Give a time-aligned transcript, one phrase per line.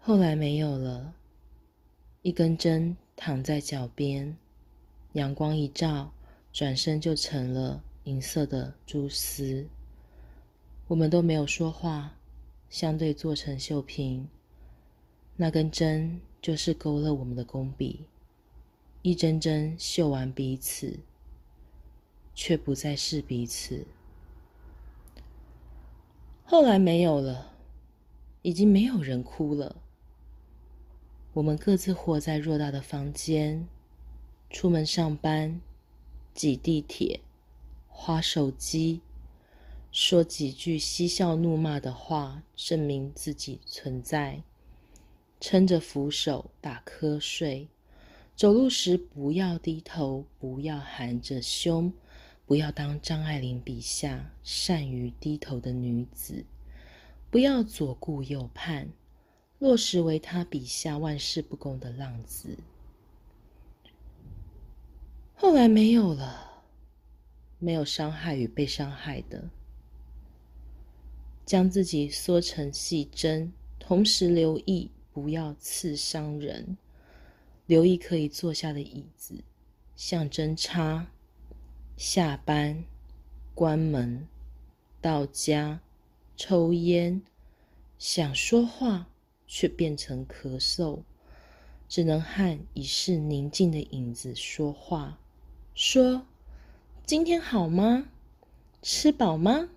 [0.00, 1.14] 后来没有了，
[2.22, 4.36] 一根针躺在脚边，
[5.12, 6.10] 阳光一照，
[6.52, 9.66] 转身就成了银色的蛛丝。
[10.86, 12.16] 我们都没有说话，
[12.70, 14.26] 相对做成绣屏。
[15.36, 18.06] 那根针就是勾勒我们的工笔，
[19.02, 20.98] 一针针绣完彼此，
[22.34, 23.86] 却不再是彼此。
[26.44, 27.52] 后来没有了，
[28.40, 29.76] 已经没有人哭了。
[31.38, 33.68] 我们各自活在偌大的房间，
[34.50, 35.60] 出门上班，
[36.34, 37.20] 挤地铁，
[37.86, 39.02] 花手机，
[39.92, 44.42] 说几句嬉笑怒骂的话，证明自己存在。
[45.38, 47.68] 撑着扶手打瞌睡，
[48.34, 51.92] 走路时不要低头，不要含着胸。
[52.46, 56.44] 不要当张爱玲笔下善于低头的女子，
[57.30, 58.88] 不要左顾右盼，
[59.58, 62.58] 落实为他笔下万事不公的浪子。
[65.34, 66.64] 后来没有了，
[67.58, 69.50] 没有伤害与被伤害的，
[71.46, 76.76] 将自己缩成细针，同时留意不要刺伤人，
[77.66, 79.42] 留意可以坐下的椅子，
[79.96, 81.08] 像针插。
[81.96, 82.84] 下班、
[83.56, 84.28] 关门、
[85.00, 85.80] 到家、
[86.36, 87.22] 抽烟，
[87.98, 89.08] 想说话
[89.48, 91.02] 却变成咳嗽，
[91.88, 95.18] 只能和已是宁静的影子说话。
[95.74, 96.24] 说
[97.04, 98.08] ：“今天好吗？
[98.82, 99.68] 吃饱吗？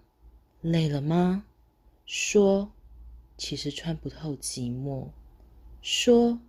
[0.61, 1.45] 累了吗？”
[2.05, 2.71] 说
[3.35, 5.07] ：“其实穿不透寂寞。”
[5.81, 6.39] 说：“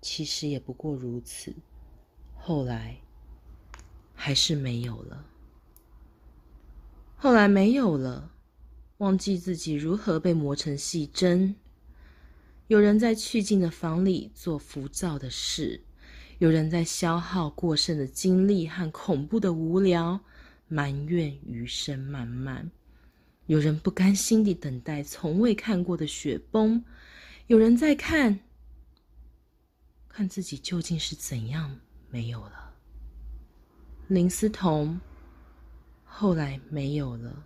[0.00, 1.54] 其实也不过如此。”
[2.34, 2.96] 后来。
[4.14, 5.26] 还是没有了。
[7.16, 8.30] 后来没有了，
[8.98, 11.56] 忘记自己如何被磨成细针。
[12.72, 15.78] 有人在去尽的房里做浮躁的事，
[16.38, 20.18] 有人在消耗过剩的精力和恐怖的无聊，
[20.68, 22.70] 埋怨余生漫漫。
[23.44, 26.82] 有人不甘心地等待从未看过的雪崩，
[27.46, 28.40] 有人在看，
[30.08, 32.72] 看自己究竟是怎样没有了。
[34.08, 34.98] 林思彤
[36.06, 37.44] 后来没有了。